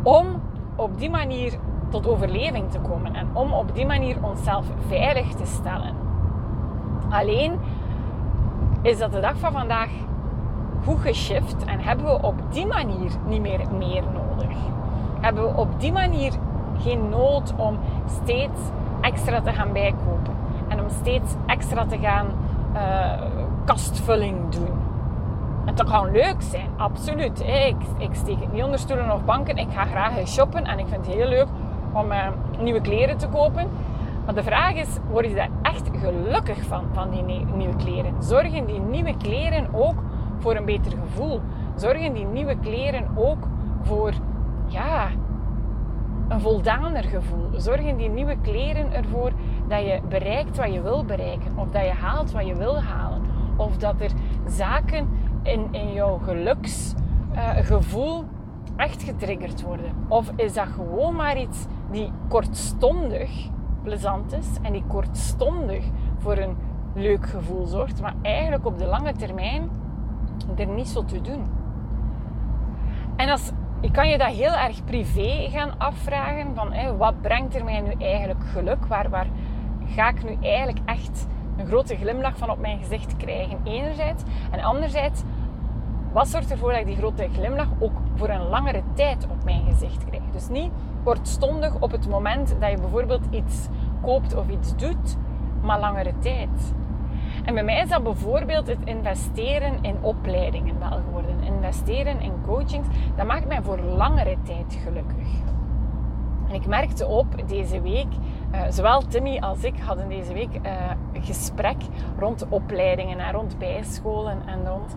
Om 0.02 0.26
op 0.76 0.98
die 0.98 1.10
manier 1.10 1.52
tot 1.90 2.08
overleving 2.08 2.70
te 2.70 2.78
komen 2.78 3.14
en 3.14 3.28
om 3.32 3.52
op 3.52 3.74
die 3.74 3.86
manier 3.86 4.16
onszelf 4.22 4.66
veilig 4.88 5.28
te 5.34 5.46
stellen. 5.46 5.94
Alleen 7.10 7.60
is 8.82 8.98
dat 8.98 9.12
de 9.12 9.20
dag 9.20 9.38
van 9.38 9.52
vandaag 9.52 9.90
goed 10.84 11.00
geshift 11.00 11.64
en 11.64 11.80
hebben 11.80 12.06
we 12.06 12.22
op 12.22 12.34
die 12.50 12.66
manier 12.66 13.10
niet 13.26 13.40
meer 13.40 13.60
meer 13.78 14.02
nodig. 14.02 14.56
Hebben 15.20 15.42
we 15.42 15.60
op 15.60 15.80
die 15.80 15.92
manier 15.92 16.32
geen 16.78 17.08
nood 17.08 17.52
om 17.56 17.78
steeds 18.22 18.60
extra 19.00 19.40
te 19.40 19.52
gaan 19.52 19.72
bijkopen 19.72 20.34
en 20.68 20.80
om 20.80 20.88
steeds 20.88 21.34
extra 21.46 21.86
te 21.86 21.98
gaan 21.98 22.26
uh, 22.74 23.22
kastvulling 23.64 24.48
doen. 24.48 24.78
En 25.64 25.74
dat 25.74 25.90
kan 25.90 26.10
leuk 26.10 26.42
zijn, 26.42 26.68
absoluut. 26.76 27.40
Ik, 27.40 27.76
ik 27.98 28.14
steek 28.14 28.40
het 28.40 28.52
niet 28.52 28.62
onder 28.62 28.78
stoelen 28.78 29.12
of 29.12 29.24
banken. 29.24 29.56
Ik 29.56 29.68
ga 29.72 29.84
graag 29.84 30.28
shoppen 30.28 30.64
en 30.64 30.78
ik 30.78 30.86
vind 30.88 31.06
het 31.06 31.14
heel 31.14 31.28
leuk 31.28 31.46
om 31.92 32.12
uh, 32.12 32.26
nieuwe 32.58 32.80
kleren 32.80 33.16
te 33.16 33.28
kopen. 33.28 33.68
Maar 34.24 34.34
de 34.34 34.42
vraag 34.42 34.74
is, 34.74 34.88
word 35.10 35.26
je 35.26 35.34
daar 35.34 35.50
echt 35.62 35.90
gelukkig 35.92 36.62
van, 36.62 36.84
van 36.92 37.10
die 37.10 37.22
nieuwe 37.54 37.76
kleren? 37.76 38.14
Zorgen 38.18 38.66
die 38.66 38.80
nieuwe 38.80 39.16
kleren 39.16 39.68
ook 39.72 40.02
voor 40.40 40.56
een 40.56 40.64
beter 40.64 40.92
gevoel? 40.92 41.40
Zorgen 41.75 42.12
die 42.12 42.26
nieuwe 42.26 42.56
kleren 42.56 43.08
ook 43.14 43.46
voor, 43.82 44.12
ja, 44.66 45.08
een 46.28 46.40
voldaaner 46.40 47.04
gevoel? 47.04 47.48
Zorgen 47.56 47.96
die 47.96 48.08
nieuwe 48.08 48.37
kleren 48.42 48.92
ervoor 48.92 49.32
dat 49.69 49.81
je 49.81 50.00
bereikt 50.08 50.56
wat 50.56 50.72
je 50.72 50.82
wil 50.82 51.04
bereiken? 51.04 51.52
Of 51.56 51.70
dat 51.70 51.84
je 51.84 51.92
haalt 51.92 52.32
wat 52.32 52.46
je 52.46 52.54
wil 52.54 52.82
halen? 52.82 53.22
Of 53.56 53.76
dat 53.76 54.00
er 54.00 54.10
zaken 54.46 55.08
in, 55.42 55.69
in 55.70 55.92
jouw 55.92 56.19
geluksgevoel 56.19 58.20
uh, 58.20 58.26
echt 58.76 59.02
getriggerd 59.02 59.62
worden? 59.62 59.92
Of 60.08 60.32
is 60.37 60.52
dat 60.52 60.66
gewoon 60.66 61.14
maar 61.14 61.38
iets 61.38 61.66
die 61.90 62.12
kortstondig 62.28 63.48
plezant 63.82 64.32
is 64.32 64.48
en 64.62 64.72
die 64.72 64.84
kortstondig 64.87 65.84
voor 66.19 66.37
een 66.37 66.56
leuk 66.94 67.26
gevoel 67.26 67.66
zorgt, 67.66 68.00
maar 68.00 68.14
eigenlijk 68.22 68.66
op 68.66 68.78
de 68.78 68.87
lange 68.87 69.12
termijn 69.12 69.70
er 70.56 70.66
niet 70.66 70.88
zo 70.88 71.04
te 71.04 71.20
doen. 71.20 71.46
En 73.16 73.28
als, 73.28 73.50
je 73.81 73.90
kan 73.90 74.08
je 74.08 74.19
dat 74.19 74.28
heel 74.28 74.52
erg 74.52 74.84
privé 74.84 75.48
gaan 75.50 75.78
afvragen 75.78 76.54
van 76.54 76.96
wat 76.96 77.20
brengt 77.20 77.54
er 77.54 77.64
mij 77.64 77.81
nu 77.81 78.04
eigenlijk 78.04 78.44
geluk? 78.44 78.87
Waar, 78.87 79.10
waar 79.10 79.26
ga 79.87 80.08
ik 80.08 80.25
nu 80.25 80.47
eigenlijk 80.49 80.78
echt 80.85 81.26
een 81.56 81.66
grote 81.66 81.97
glimlach 81.97 82.38
van 82.38 82.50
op 82.50 82.59
mijn 82.59 82.78
gezicht 82.78 83.16
krijgen? 83.16 83.59
Enerzijds. 83.64 84.23
En 84.50 84.61
anderzijds, 84.61 85.23
wat 86.12 86.28
zorgt 86.28 86.50
ervoor 86.50 86.70
dat 86.70 86.80
ik 86.80 86.87
die 86.87 86.97
grote 86.97 87.28
glimlach 87.32 87.68
ook 87.78 87.99
voor 88.14 88.28
een 88.28 88.49
langere 88.49 88.82
tijd 88.94 89.26
op 89.30 89.44
mijn 89.44 89.64
gezicht 89.64 90.04
krijg? 90.04 90.23
Dus 90.32 90.49
niet 90.49 90.70
kortstondig 91.04 91.80
op 91.80 91.90
het 91.90 92.09
moment 92.09 92.56
dat 92.61 92.70
je 92.70 92.76
bijvoorbeeld 92.76 93.26
iets 93.30 93.68
koopt 94.02 94.35
of 94.35 94.49
iets 94.49 94.76
doet, 94.76 95.16
maar 95.62 95.80
langere 95.80 96.12
tijd. 96.18 96.75
En 97.44 97.54
bij 97.54 97.64
mij 97.64 97.82
is 97.82 97.88
dat 97.88 98.02
bijvoorbeeld 98.02 98.66
het 98.66 98.78
investeren 98.84 99.78
in 99.82 99.96
opleidingen 100.00 100.78
wel 100.78 101.00
geworden. 101.04 101.42
Investeren 101.42 102.20
in 102.20 102.32
coachings, 102.46 102.88
dat 103.16 103.26
maakt 103.26 103.46
mij 103.46 103.62
voor 103.62 103.78
langere 103.78 104.37
tijd 104.42 104.78
gelukkig. 104.84 105.28
En 106.49 106.54
ik 106.54 106.66
merkte 106.66 107.06
op 107.06 107.26
deze 107.46 107.80
week, 107.80 108.06
uh, 108.54 108.60
zowel 108.70 109.06
Timmy 109.06 109.38
als 109.38 109.64
ik 109.64 109.75
hadden 109.78 110.08
deze 110.08 110.32
week 110.32 110.54
uh, 110.54 110.72
een 111.12 111.22
gesprek 111.22 111.76
rond 112.18 112.46
opleidingen 112.49 113.18
en 113.18 113.32
rond 113.32 113.58
bijscholen 113.58 114.38
en 114.46 114.66
rond. 114.66 114.96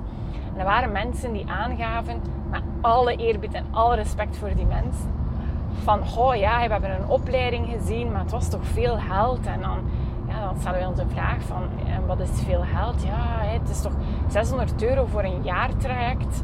En 0.54 0.60
er 0.60 0.66
waren 0.66 0.92
mensen 0.92 1.34
die 1.34 1.46
aangaven, 1.48 2.22
met 2.50 2.62
alle 2.82 3.16
eerbied 3.16 3.54
en 3.54 3.66
alle 3.72 3.96
respect 3.96 4.38
voor 4.38 4.56
die 4.56 4.66
mensen, 4.66 5.12
van, 5.84 6.00
oh 6.18 6.36
ja, 6.36 6.66
we 6.66 6.72
hebben 6.72 7.02
een 7.02 7.08
opleiding 7.08 7.68
gezien, 7.68 8.12
maar 8.12 8.22
het 8.22 8.32
was 8.32 8.50
toch 8.50 8.66
veel 8.66 8.98
geld. 8.98 9.46
En 9.46 9.62
dan, 9.62 9.80
dan 10.42 10.56
stellen 10.60 10.80
we 10.80 10.88
ons 10.88 11.00
een 11.00 11.10
vraag 11.10 11.42
van, 11.42 11.62
wat 12.08 12.20
is 12.20 12.30
veel 12.42 12.64
geld? 12.76 13.04
Ja, 13.04 13.40
het 13.40 13.70
is 13.70 13.82
toch 13.82 13.94
600 14.28 14.84
euro 14.84 15.06
voor 15.06 15.24
een 15.24 15.44
jaartraject. 15.44 16.44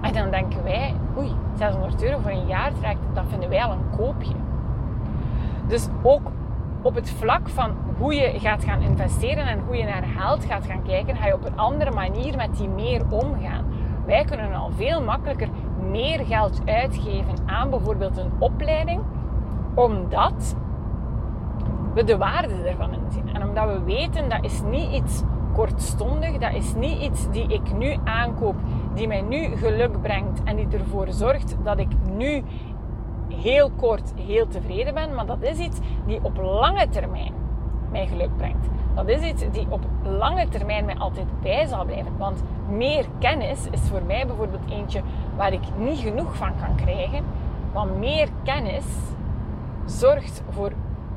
En 0.00 0.12
dan 0.12 0.30
denken 0.30 0.62
wij, 0.62 0.94
oei, 1.18 1.32
600 1.54 2.02
euro 2.02 2.18
voor 2.18 2.30
een 2.30 2.46
jaartraject, 2.46 3.00
dat 3.14 3.24
vinden 3.28 3.48
wij 3.48 3.62
al 3.64 3.72
een 3.72 3.96
koopje. 3.96 4.34
Dus 5.66 5.88
ook 6.02 6.30
op 6.82 6.94
het 6.94 7.10
vlak 7.10 7.48
van 7.48 7.70
hoe 7.98 8.14
je 8.14 8.40
gaat 8.40 8.64
gaan 8.64 8.80
investeren 8.80 9.46
en 9.46 9.60
hoe 9.66 9.76
je 9.76 9.84
naar 9.84 10.04
geld 10.18 10.44
gaat 10.44 10.66
gaan 10.66 10.82
kijken, 10.82 11.16
ga 11.16 11.26
je 11.26 11.34
op 11.34 11.44
een 11.44 11.58
andere 11.58 11.90
manier 11.90 12.36
met 12.36 12.56
die 12.56 12.68
meer 12.68 13.02
omgaan. 13.10 13.64
Wij 14.06 14.24
kunnen 14.24 14.54
al 14.54 14.70
veel 14.70 15.02
makkelijker 15.02 15.48
meer 15.90 16.24
geld 16.24 16.60
uitgeven 16.64 17.34
aan 17.46 17.70
bijvoorbeeld 17.70 18.16
een 18.16 18.32
opleiding, 18.38 19.00
omdat 19.74 20.56
we 21.94 22.04
de 22.04 22.16
waarde 22.16 22.54
ervan 22.54 22.94
inzien. 23.04 23.34
En 23.34 23.48
omdat 23.48 23.66
we 23.66 23.82
weten 23.84 24.28
dat 24.28 24.44
is 24.44 24.62
niet 24.70 24.92
iets 24.92 25.22
kortstondig, 25.54 26.38
dat 26.38 26.52
is 26.52 26.74
niet 26.74 26.98
iets 26.98 27.30
die 27.30 27.46
ik 27.46 27.72
nu 27.76 27.96
aankoop, 28.04 28.56
die 28.94 29.08
mij 29.08 29.20
nu 29.20 29.56
geluk 29.56 30.00
brengt 30.02 30.42
en 30.44 30.56
die 30.56 30.68
ervoor 30.70 31.06
zorgt 31.10 31.56
dat 31.62 31.78
ik 31.78 31.88
nu 32.12 32.42
heel 33.28 33.70
kort 33.70 34.12
heel 34.26 34.48
tevreden 34.48 34.94
ben, 34.94 35.14
maar 35.14 35.26
dat 35.26 35.42
is 35.42 35.58
iets 35.58 35.78
die 36.06 36.18
op 36.22 36.36
lange 36.36 36.88
termijn 36.88 37.32
mij 37.90 38.06
geluk 38.06 38.36
brengt. 38.36 38.68
Dat 38.94 39.08
is 39.08 39.22
iets 39.22 39.44
die 39.52 39.66
op 39.68 39.84
lange 40.02 40.48
termijn 40.48 40.84
mij 40.84 40.96
altijd 40.96 41.26
bij 41.42 41.66
zal 41.66 41.84
blijven. 41.84 42.16
Want 42.18 42.42
meer 42.70 43.06
kennis 43.18 43.68
is 43.70 43.80
voor 43.80 44.02
mij 44.06 44.26
bijvoorbeeld 44.26 44.70
eentje 44.70 45.02
waar 45.36 45.52
ik 45.52 45.62
niet 45.78 45.98
genoeg 45.98 46.36
van 46.36 46.52
kan 46.60 46.76
krijgen. 46.76 47.24
Want 47.72 47.98
meer 47.98 48.28
kennis 48.42 48.84
zorgt 49.84 50.42
voor 50.48 50.72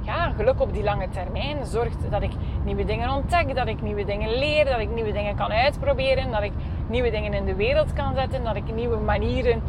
ja, 0.08 0.32
geluk 0.36 0.62
op 0.62 0.74
die 0.74 0.84
lange 0.84 1.10
termijn. 1.10 1.66
Zorgt 1.66 2.12
dat 2.12 2.22
ik 2.22 2.32
nieuwe 2.64 2.86
dingen 2.86 3.10
ontdek, 3.10 3.56
dat 3.56 3.68
ik 3.68 3.82
nieuwe 3.82 4.06
dingen 4.06 4.38
leer, 4.38 4.66
dat 4.66 4.80
ik 4.80 4.90
nieuwe 4.90 5.12
dingen 5.12 5.36
kan 5.36 5.52
uitproberen, 5.52 6.32
dat 6.32 6.44
ik 6.44 6.52
nieuwe 6.88 7.12
dingen 7.12 7.34
in 7.34 7.46
de 7.46 7.56
wereld 7.56 7.94
kan 7.94 8.16
zetten, 8.16 8.44
dat 8.44 8.56
ik 8.56 8.74
nieuwe 8.74 8.98
manieren 8.98 9.62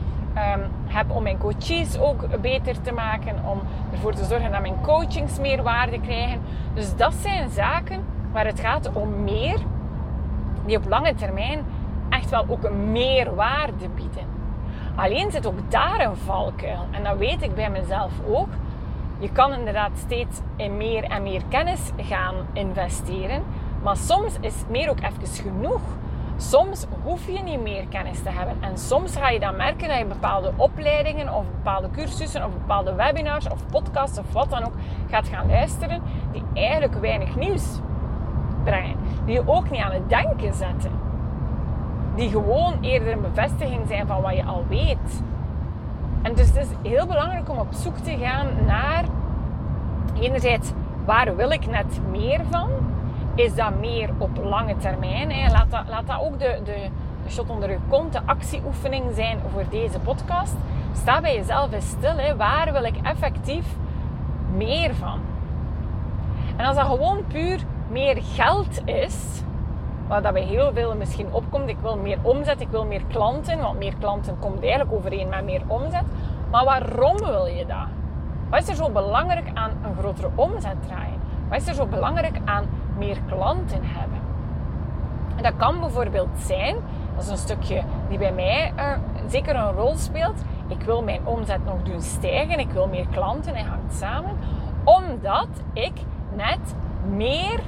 um, 0.55 0.63
heb 0.87 1.11
om 1.11 1.23
mijn 1.23 1.39
coaches 1.39 1.99
ook 1.99 2.41
beter 2.41 2.81
te 2.81 2.93
maken, 2.93 3.35
om 3.45 3.61
ervoor 3.93 4.15
te 4.15 4.25
zorgen 4.25 4.51
dat 4.51 4.61
mijn 4.61 4.81
coachings 4.81 5.39
meer 5.39 5.63
waarde 5.63 6.01
krijgen. 6.01 6.41
Dus 6.75 6.97
dat 6.97 7.15
zijn 7.15 7.51
zaken 7.51 8.05
waar 8.33 8.47
het 8.47 8.61
gaat 8.61 8.93
om 8.93 9.25
meer, 9.25 9.59
die 10.67 10.77
op 10.77 10.89
lange 10.89 11.15
termijn 11.15 11.65
echt 12.09 12.31
wel 12.31 12.45
ook 12.49 12.65
een 12.65 12.93
meerwaarde 12.93 13.89
bieden. 13.95 14.27
Alleen 14.97 15.31
zit 15.31 15.47
ook 15.47 15.71
daar 15.71 16.01
een 16.01 16.17
valkuil. 16.17 16.87
En 16.91 17.05
dat 17.05 17.17
weet 17.17 17.43
ik 17.43 17.55
bij 17.55 17.71
mezelf 17.71 18.13
ook. 18.29 18.49
Je 19.19 19.33
kan 19.33 19.53
inderdaad 19.53 19.91
steeds 19.95 20.41
in 20.57 20.77
meer 20.77 21.05
en 21.05 21.23
meer 21.23 21.43
kennis 21.49 21.91
gaan 21.97 22.35
investeren. 22.53 23.43
Maar 23.83 23.97
soms 23.97 24.37
is 24.41 24.55
meer 24.69 24.91
ook 24.91 25.01
even 25.01 25.27
genoeg. 25.27 25.81
Soms 26.37 26.87
hoef 27.03 27.27
je 27.27 27.43
niet 27.43 27.63
meer 27.63 27.87
kennis 27.89 28.23
te 28.23 28.31
hebben. 28.31 28.57
En 28.61 28.79
soms 28.79 29.17
ga 29.17 29.29
je 29.29 29.41
dan 29.41 29.57
merken 29.57 29.89
dat 29.89 29.99
je 29.99 30.05
bepaalde 30.05 30.53
opleidingen 30.57 31.35
of 31.35 31.45
bepaalde 31.51 31.91
cursussen 31.91 32.45
of 32.45 32.53
bepaalde 32.53 32.95
webinars 32.95 33.49
of 33.49 33.67
podcasts 33.67 34.19
of 34.19 34.33
wat 34.33 34.51
dan 34.51 34.65
ook 34.65 34.75
gaat 35.11 35.29
gaan 35.29 35.49
luisteren 35.49 36.03
die 36.33 36.43
eigenlijk 36.55 37.01
weinig 37.01 37.37
nieuws 37.37 37.79
brengen. 38.65 38.97
Die 39.25 39.35
je 39.35 39.49
ook 39.49 39.71
niet 39.71 39.81
aan 39.81 39.93
het 39.93 40.09
denken 40.09 40.55
zetten. 40.55 40.93
Die 42.15 42.31
gewoon 42.31 42.79
eerder 42.81 43.13
een 43.13 43.21
bevestiging 43.21 43.89
zijn 43.89 44.07
van 44.07 44.23
wat 44.23 44.35
je 44.35 44.45
al 44.45 44.65
weet. 44.69 45.23
En 46.29 46.35
dus 46.35 46.47
het 46.47 46.57
is 46.57 46.91
heel 46.91 47.07
belangrijk 47.07 47.51
om 47.51 47.59
op 47.59 47.73
zoek 47.73 47.97
te 47.97 48.17
gaan 48.19 48.47
naar 48.67 49.05
enerzijds 50.21 50.71
waar 51.05 51.37
wil 51.37 51.51
ik 51.51 51.67
net 51.67 52.01
meer 52.11 52.41
van? 52.51 52.71
Is 53.35 53.55
dat 53.55 53.79
meer 53.81 54.11
op 54.19 54.31
lange 54.43 54.77
termijn? 54.77 55.33
Hè? 55.33 55.51
Laat, 55.51 55.71
dat, 55.71 55.83
laat 55.89 56.07
dat 56.07 56.21
ook 56.21 56.39
de, 56.39 56.61
de, 56.65 56.89
shot 57.29 57.51
onder 57.51 57.71
je 57.71 57.79
kont, 57.89 58.13
de 58.13 58.21
actieoefening 58.25 59.05
zijn 59.15 59.39
voor 59.53 59.65
deze 59.71 59.99
podcast. 59.99 60.55
Sta 60.93 61.21
bij 61.21 61.35
jezelf 61.35 61.73
eens 61.73 61.89
stil. 61.89 62.17
Hè? 62.17 62.37
Waar 62.37 62.73
wil 62.73 62.85
ik 62.85 62.97
effectief 63.03 63.67
meer 64.57 64.95
van? 64.95 65.21
En 66.57 66.65
als 66.65 66.77
dat 66.77 66.87
gewoon 66.87 67.25
puur 67.27 67.61
meer 67.91 68.23
geld 68.23 68.81
is, 68.85 69.43
wat 70.09 70.23
dat 70.23 70.33
bij 70.33 70.43
heel 70.43 70.73
veel 70.73 70.95
misschien 70.97 71.33
opkomt. 71.33 71.69
Ik 71.69 71.79
wil 71.81 71.97
meer 71.97 72.19
omzet, 72.23 72.61
ik 72.61 72.69
wil 72.69 72.85
meer 72.85 73.03
klanten, 73.09 73.59
want 73.59 73.79
meer 73.79 73.95
klanten 73.99 74.39
komt 74.39 74.61
eigenlijk 74.61 74.93
overeen 74.93 75.29
met 75.29 75.45
meer 75.45 75.63
omzet. 75.67 76.05
Maar 76.51 76.65
waarom 76.65 77.17
wil 77.17 77.47
je 77.47 77.67
dat? 77.67 77.87
Wat 78.51 78.63
is 78.63 78.69
er 78.69 78.75
zo 78.75 78.91
belangrijk 78.91 79.51
aan 79.55 79.71
een 79.85 79.95
grotere 79.99 80.31
omzet 80.35 80.83
draaien? 80.87 81.21
Wat 81.49 81.61
is 81.61 81.69
er 81.69 81.75
zo 81.75 81.87
belangrijk 81.87 82.41
aan 82.45 82.65
meer 82.99 83.19
klanten 83.27 83.81
hebben? 83.83 84.19
En 85.37 85.43
dat 85.43 85.57
kan 85.57 85.81
bijvoorbeeld 85.81 86.29
zijn, 86.37 86.77
dat 87.15 87.25
is 87.25 87.31
een 87.31 87.37
stukje 87.37 87.83
die 88.09 88.19
bij 88.19 88.33
mij 88.33 88.73
uh, 88.77 88.93
zeker 89.27 89.57
een 89.57 89.73
rol 89.73 89.97
speelt. 89.97 90.43
Ik 90.69 90.83
wil 90.83 91.03
mijn 91.03 91.21
omzet 91.25 91.65
nog 91.65 91.83
doen 91.83 92.01
stijgen, 92.01 92.59
ik 92.59 92.71
wil 92.71 92.87
meer 92.87 93.07
klanten 93.11 93.55
en 93.55 93.67
hangt 93.67 93.95
samen. 93.95 94.37
Omdat 94.85 95.49
ik 95.73 95.93
net 96.35 96.75
meer 97.17 97.61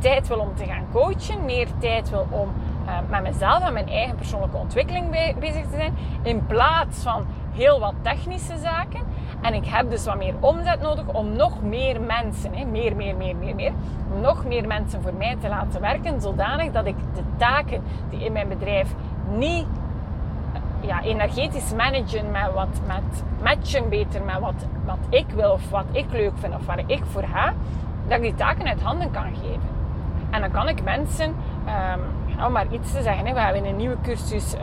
tijd 0.00 0.28
wil 0.28 0.38
om 0.38 0.54
te 0.54 0.64
gaan 0.64 0.86
coachen, 0.92 1.44
meer 1.44 1.68
tijd 1.78 2.10
wil 2.10 2.26
om 2.30 2.48
uh, 2.86 2.98
met 3.08 3.22
mezelf 3.22 3.64
en 3.64 3.72
mijn 3.72 3.88
eigen 3.88 4.16
persoonlijke 4.16 4.56
ontwikkeling 4.56 5.10
bezig 5.38 5.62
te 5.62 5.76
zijn, 5.76 5.94
in 6.22 6.46
plaats 6.46 7.02
van 7.02 7.26
heel 7.52 7.80
wat 7.80 7.94
technische 8.02 8.58
zaken. 8.58 9.00
En 9.40 9.54
ik 9.54 9.66
heb 9.66 9.90
dus 9.90 10.04
wat 10.04 10.16
meer 10.16 10.34
omzet 10.40 10.80
nodig 10.80 11.06
om 11.06 11.36
nog 11.36 11.62
meer 11.62 12.00
mensen, 12.00 12.54
hè, 12.54 12.64
meer, 12.64 12.96
meer, 12.96 13.16
meer, 13.16 13.36
meer, 13.36 13.54
meer, 13.54 13.72
nog 14.20 14.44
meer 14.44 14.66
mensen 14.66 15.02
voor 15.02 15.14
mij 15.14 15.36
te 15.40 15.48
laten 15.48 15.80
werken, 15.80 16.20
zodanig 16.20 16.72
dat 16.72 16.86
ik 16.86 16.96
de 17.14 17.22
taken 17.36 17.82
die 18.10 18.24
in 18.24 18.32
mijn 18.32 18.48
bedrijf 18.48 18.94
niet 19.36 19.66
ja, 20.80 21.02
energetisch 21.02 21.74
managen 21.74 22.30
met 22.30 22.52
wat 22.54 22.80
met 22.86 23.24
matchen 23.42 23.88
beter 23.88 24.22
met 24.22 24.38
wat, 24.38 24.66
wat 24.84 24.98
ik 25.08 25.26
wil 25.34 25.50
of 25.50 25.70
wat 25.70 25.84
ik 25.92 26.06
leuk 26.10 26.32
vind 26.34 26.54
of 26.54 26.66
waar 26.66 26.82
ik 26.86 27.02
voor 27.04 27.24
ga, 27.24 27.52
dat 28.08 28.16
ik 28.16 28.22
die 28.22 28.34
taken 28.34 28.66
uit 28.66 28.82
handen 28.82 29.10
kan 29.10 29.34
geven. 29.34 29.79
En 30.30 30.40
dan 30.40 30.50
kan 30.50 30.68
ik 30.68 30.82
mensen, 30.82 31.28
um, 31.28 32.44
om 32.44 32.52
maar 32.52 32.66
iets 32.70 32.92
te 32.92 33.02
zeggen, 33.02 33.26
hè, 33.26 33.34
we 33.34 33.40
hebben 33.40 33.64
een 33.64 33.76
nieuwe 33.76 33.96
cursus 34.02 34.54
uh, 34.54 34.60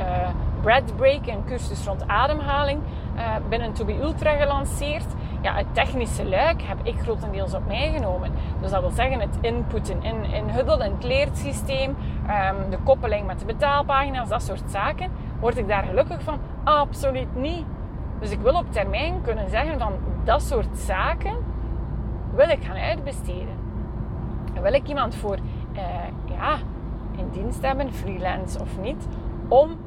Breath 0.61 0.95
Break, 0.95 1.27
een 1.27 1.43
cursus 1.45 1.85
rond 1.85 2.07
ademhaling, 2.07 2.79
uh, 3.15 3.23
binnen 3.49 3.73
To 3.73 3.85
Be 3.85 4.01
Ultra 4.01 4.31
gelanceerd. 4.31 5.05
Ja, 5.41 5.53
het 5.53 5.65
technische 5.71 6.25
luik 6.25 6.61
heb 6.61 6.77
ik 6.83 6.99
grotendeels 6.99 7.53
op 7.53 7.67
mij 7.67 7.91
genomen. 7.91 8.31
Dus 8.61 8.71
dat 8.71 8.81
wil 8.81 8.89
zeggen 8.89 9.19
het 9.19 9.37
inputten 9.41 10.03
in, 10.03 10.23
in 10.23 10.49
Huddle, 10.49 10.85
in 10.85 10.91
het 10.91 11.03
leersysteem, 11.03 11.89
um, 11.89 12.69
de 12.69 12.77
koppeling 12.83 13.25
met 13.27 13.39
de 13.39 13.45
betaalpagina's, 13.45 14.29
dat 14.29 14.41
soort 14.43 14.63
zaken. 14.67 15.11
Word 15.39 15.57
ik 15.57 15.67
daar 15.67 15.83
gelukkig 15.83 16.21
van? 16.21 16.39
Absoluut 16.63 17.35
niet. 17.35 17.65
Dus 18.19 18.31
ik 18.31 18.39
wil 18.39 18.53
op 18.53 18.71
termijn 18.71 19.21
kunnen 19.21 19.49
zeggen 19.49 19.79
van 19.79 19.93
dat 20.23 20.41
soort 20.41 20.77
zaken 20.77 21.35
wil 22.35 22.49
ik 22.49 22.63
gaan 22.63 22.75
uitbesteden. 22.75 23.55
wil 24.61 24.73
ik 24.73 24.87
iemand 24.87 25.15
voor 25.15 25.37
uh, 25.77 26.35
ja, 26.37 26.57
in 27.17 27.29
dienst 27.31 27.61
hebben, 27.61 27.93
freelance 27.93 28.59
of 28.59 28.77
niet, 28.81 29.07
om 29.47 29.77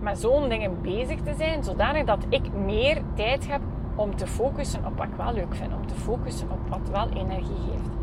met 0.00 0.18
zo'n 0.18 0.48
dingen 0.48 0.80
bezig 0.82 1.20
te 1.20 1.34
zijn, 1.38 1.64
zodanig 1.64 2.04
dat 2.04 2.26
ik 2.28 2.52
meer 2.52 3.02
tijd 3.14 3.48
heb 3.48 3.60
om 3.94 4.16
te 4.16 4.26
focussen 4.26 4.86
op 4.86 4.96
wat 4.96 5.06
ik 5.06 5.14
wel 5.16 5.32
leuk 5.32 5.54
vind, 5.54 5.74
om 5.74 5.86
te 5.86 5.94
focussen 5.94 6.50
op 6.50 6.68
wat 6.68 6.88
wel 6.90 7.08
energie 7.08 7.56
geeft. 7.70 7.96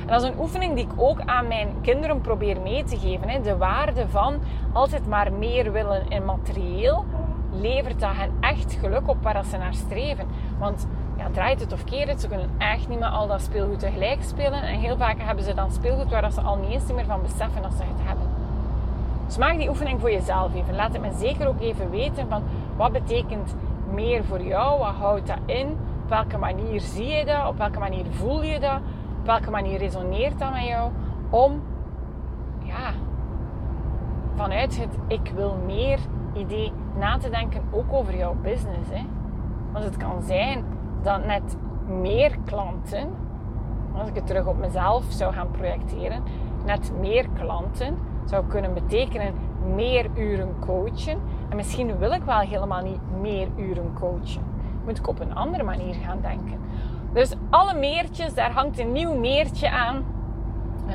En 0.00 0.06
dat 0.06 0.22
is 0.22 0.28
een 0.28 0.40
oefening 0.40 0.74
die 0.74 0.84
ik 0.84 0.92
ook 0.96 1.20
aan 1.20 1.48
mijn 1.48 1.68
kinderen 1.80 2.20
probeer 2.20 2.60
mee 2.60 2.84
te 2.84 2.96
geven. 2.98 3.28
Hè. 3.28 3.40
De 3.40 3.56
waarde 3.56 4.08
van 4.08 4.40
altijd 4.72 5.06
maar 5.06 5.32
meer 5.32 5.72
willen 5.72 6.08
in 6.08 6.24
materieel 6.24 7.04
levert 7.52 8.00
dat 8.00 8.10
hen 8.12 8.30
echt 8.40 8.72
geluk 8.72 9.08
op 9.08 9.22
waar 9.22 9.44
ze 9.44 9.56
naar 9.56 9.74
streven. 9.74 10.26
Want 10.58 10.86
ja, 11.20 11.30
draait 11.32 11.60
het 11.60 11.72
of 11.72 11.84
keert 11.84 12.08
het, 12.08 12.20
ze 12.20 12.28
kunnen 12.28 12.50
echt 12.58 12.88
niet 12.88 12.98
meer 12.98 13.08
al 13.08 13.26
dat 13.26 13.40
speelgoed 13.40 13.78
tegelijk 13.78 14.22
spelen. 14.22 14.62
En 14.62 14.78
heel 14.78 14.96
vaak 14.96 15.16
hebben 15.18 15.44
ze 15.44 15.54
dan 15.54 15.70
speelgoed 15.70 16.10
waar 16.10 16.32
ze 16.32 16.40
al 16.40 16.56
niet 16.56 16.70
eens 16.70 16.92
meer 16.92 17.04
van 17.04 17.22
beseffen 17.22 17.62
dat 17.62 17.72
ze 17.72 17.82
het 17.82 18.06
hebben. 18.08 18.26
Dus 19.26 19.38
maak 19.38 19.56
die 19.58 19.68
oefening 19.68 20.00
voor 20.00 20.10
jezelf 20.10 20.54
even. 20.54 20.74
Laat 20.74 20.92
het 20.92 21.02
me 21.02 21.12
zeker 21.18 21.48
ook 21.48 21.60
even 21.60 21.90
weten 21.90 22.28
van 22.28 22.42
wat 22.76 22.92
betekent 22.92 23.54
meer 23.92 24.24
voor 24.24 24.42
jou? 24.42 24.78
Wat 24.78 24.94
houdt 24.94 25.26
dat 25.26 25.38
in? 25.46 25.66
Op 26.02 26.08
welke 26.08 26.38
manier 26.38 26.80
zie 26.80 27.06
je 27.06 27.24
dat? 27.24 27.48
Op 27.48 27.58
welke 27.58 27.78
manier 27.78 28.04
voel 28.10 28.42
je 28.42 28.60
dat? 28.60 28.80
Op 29.20 29.26
welke 29.26 29.50
manier 29.50 29.78
resoneert 29.78 30.38
dat 30.38 30.52
met 30.52 30.64
jou? 30.64 30.90
Om 31.30 31.62
ja, 32.62 32.92
vanuit 34.34 34.78
het 34.78 34.98
ik 35.06 35.32
wil 35.34 35.56
meer 35.66 35.98
idee 36.34 36.72
na 36.98 37.18
te 37.18 37.30
denken 37.30 37.62
ook 37.70 37.92
over 37.92 38.16
jouw 38.16 38.34
business. 38.42 38.90
Hè? 38.90 39.04
Want 39.72 39.84
het 39.84 39.96
kan 39.96 40.22
zijn 40.22 40.64
dat 41.02 41.26
net 41.26 41.56
meer 42.00 42.36
klanten, 42.44 43.08
als 43.92 44.08
ik 44.08 44.14
het 44.14 44.26
terug 44.26 44.46
op 44.46 44.58
mezelf 44.58 45.04
zou 45.08 45.32
gaan 45.32 45.50
projecteren, 45.50 46.22
net 46.64 46.92
meer 47.00 47.28
klanten 47.38 47.96
zou 48.24 48.46
kunnen 48.46 48.74
betekenen 48.74 49.34
meer 49.74 50.06
uren 50.16 50.54
coachen. 50.60 51.18
En 51.48 51.56
misschien 51.56 51.98
wil 51.98 52.12
ik 52.12 52.22
wel 52.22 52.38
helemaal 52.38 52.82
niet 52.82 53.00
meer 53.20 53.48
uren 53.56 53.92
coachen. 53.94 54.42
Moet 54.84 54.98
ik 54.98 55.08
op 55.08 55.20
een 55.20 55.34
andere 55.34 55.62
manier 55.62 55.94
gaan 55.94 56.20
denken. 56.20 56.58
Dus 57.12 57.34
alle 57.50 57.74
meertjes, 57.74 58.34
daar 58.34 58.52
hangt 58.52 58.78
een 58.78 58.92
nieuw 58.92 59.14
meertje 59.14 59.70
aan. 59.70 60.04
Uh, 60.86 60.94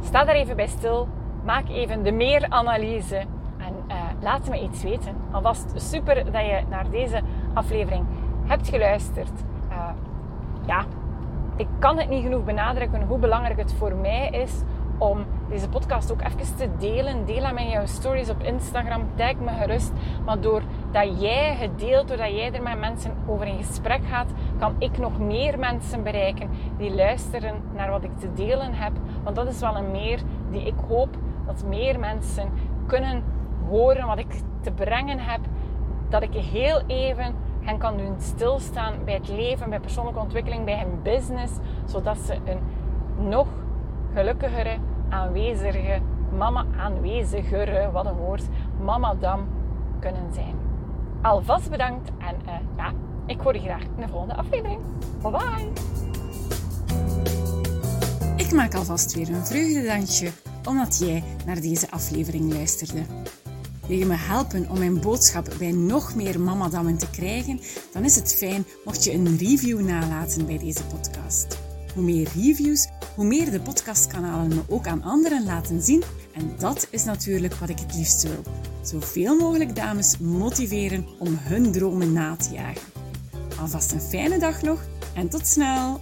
sta 0.00 0.24
daar 0.24 0.34
even 0.34 0.56
bij 0.56 0.66
stil. 0.66 1.08
Maak 1.44 1.68
even 1.68 2.02
de 2.02 2.12
meeranalyse. 2.12 3.16
En 3.56 3.74
uh, 3.88 3.94
laat 4.20 4.48
me 4.48 4.62
iets 4.62 4.82
weten. 4.82 5.14
Alvast 5.30 5.72
super 5.74 6.14
dat 6.14 6.46
je 6.46 6.62
naar 6.68 6.90
deze 6.90 7.20
aflevering 7.54 8.04
hebt 8.46 8.68
geluisterd. 8.68 9.32
Uh, 9.70 9.88
ja, 10.66 10.84
ik 11.56 11.66
kan 11.78 11.98
het 11.98 12.08
niet 12.08 12.22
genoeg 12.22 12.44
benadrukken 12.44 13.02
hoe 13.02 13.18
belangrijk 13.18 13.58
het 13.58 13.72
voor 13.72 13.94
mij 13.94 14.28
is 14.30 14.62
om 14.98 15.24
deze 15.48 15.68
podcast 15.68 16.12
ook 16.12 16.22
even 16.22 16.56
te 16.56 16.68
delen. 16.78 17.26
Deel 17.26 17.42
hem 17.42 17.56
in 17.56 17.68
jouw 17.68 17.86
stories 17.86 18.30
op 18.30 18.42
Instagram. 18.42 19.02
Tag 19.14 19.34
me 19.34 19.50
gerust. 19.50 19.92
Maar 20.24 20.40
doordat 20.40 21.20
jij 21.20 21.54
het 21.54 21.78
deelt, 21.78 22.08
doordat 22.08 22.30
jij 22.30 22.52
er 22.52 22.62
met 22.62 22.78
mensen 22.78 23.12
over 23.26 23.46
in 23.46 23.64
gesprek 23.64 24.00
gaat, 24.04 24.30
kan 24.58 24.74
ik 24.78 24.98
nog 24.98 25.18
meer 25.18 25.58
mensen 25.58 26.02
bereiken 26.02 26.50
die 26.76 26.94
luisteren 26.94 27.62
naar 27.74 27.90
wat 27.90 28.04
ik 28.04 28.18
te 28.18 28.32
delen 28.32 28.74
heb. 28.74 28.92
Want 29.22 29.36
dat 29.36 29.48
is 29.48 29.60
wel 29.60 29.76
een 29.76 29.90
meer 29.90 30.20
die 30.50 30.66
ik 30.66 30.76
hoop 30.88 31.16
dat 31.46 31.64
meer 31.68 31.98
mensen 31.98 32.50
kunnen 32.86 33.22
horen 33.68 34.06
wat 34.06 34.18
ik 34.18 34.42
te 34.60 34.72
brengen 34.72 35.18
heb. 35.18 35.40
Dat 36.08 36.22
ik 36.22 36.34
heel 36.34 36.82
even 36.86 37.34
hen 37.66 37.78
kan 37.78 37.96
doen 37.96 38.14
stilstaan 38.18 39.04
bij 39.04 39.14
het 39.14 39.28
leven, 39.28 39.70
bij 39.70 39.80
persoonlijke 39.80 40.20
ontwikkeling, 40.20 40.64
bij 40.64 40.78
hun 40.78 41.02
business, 41.02 41.52
zodat 41.84 42.18
ze 42.18 42.34
een 42.44 42.60
nog 43.28 43.46
gelukkigere, 44.14 44.76
aanwezige 45.08 46.00
mama, 46.36 46.64
aanwezigere, 46.78 47.90
wat 47.90 48.06
een 48.06 48.16
woord, 48.16 48.42
mama 48.84 49.14
dam 49.14 49.46
kunnen 50.00 50.32
zijn. 50.32 50.54
Alvast 51.22 51.70
bedankt 51.70 52.08
en 52.18 52.36
uh, 52.46 52.52
ja, 52.76 52.92
ik 53.26 53.40
hoor 53.40 53.54
je 53.54 53.60
graag 53.60 53.82
in 53.82 54.00
de 54.00 54.08
volgende 54.08 54.34
aflevering. 54.34 54.80
Bye 55.22 55.30
bye! 55.30 55.72
Ik 58.36 58.52
maak 58.52 58.74
alvast 58.74 59.14
weer 59.14 59.28
een 59.28 59.46
vreugdedansje 59.46 60.30
omdat 60.66 60.98
jij 60.98 61.24
naar 61.46 61.60
deze 61.60 61.90
aflevering 61.90 62.52
luisterde. 62.52 63.02
Wil 63.88 63.98
je 63.98 64.06
me 64.06 64.14
helpen 64.14 64.70
om 64.70 64.78
mijn 64.78 65.00
boodschap 65.00 65.54
bij 65.58 65.72
nog 65.72 66.14
meer 66.14 66.40
mamadammen 66.40 66.98
te 66.98 67.10
krijgen? 67.10 67.60
Dan 67.92 68.04
is 68.04 68.14
het 68.14 68.34
fijn 68.34 68.64
mocht 68.84 69.04
je 69.04 69.12
een 69.12 69.38
review 69.38 69.80
nalaten 69.80 70.46
bij 70.46 70.58
deze 70.58 70.84
podcast. 70.84 71.58
Hoe 71.94 72.02
meer 72.02 72.28
reviews, 72.34 72.88
hoe 73.14 73.24
meer 73.24 73.50
de 73.50 73.60
podcastkanalen 73.60 74.48
me 74.48 74.60
ook 74.68 74.86
aan 74.86 75.02
anderen 75.02 75.44
laten 75.44 75.82
zien. 75.82 76.02
En 76.34 76.52
dat 76.58 76.88
is 76.90 77.04
natuurlijk 77.04 77.54
wat 77.54 77.68
ik 77.68 77.78
het 77.78 77.94
liefst 77.94 78.22
wil. 78.22 78.42
Zoveel 78.82 79.36
mogelijk 79.36 79.76
dames 79.76 80.18
motiveren 80.18 81.06
om 81.18 81.38
hun 81.40 81.72
dromen 81.72 82.12
na 82.12 82.36
te 82.36 82.52
jagen. 82.52 82.82
Alvast 83.60 83.92
een 83.92 84.00
fijne 84.00 84.38
dag 84.38 84.62
nog 84.62 84.80
en 85.14 85.28
tot 85.28 85.46
snel! 85.46 86.00